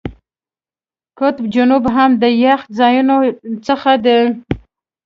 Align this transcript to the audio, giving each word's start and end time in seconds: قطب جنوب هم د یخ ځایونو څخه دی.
قطب 1.19 1.45
جنوب 1.55 1.83
هم 1.95 2.11
د 2.21 2.23
یخ 2.43 2.61
ځایونو 2.79 3.15
څخه 3.67 3.91
دی. 4.05 4.19